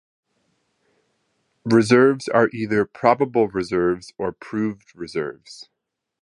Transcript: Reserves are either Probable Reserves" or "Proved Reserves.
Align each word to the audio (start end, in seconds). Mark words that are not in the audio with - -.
Reserves 1.63 2.27
are 2.27 2.49
either 2.51 2.85
Probable 2.85 3.49
Reserves" 3.49 4.13
or 4.17 4.31
"Proved 4.31 4.95
Reserves. 4.95 5.69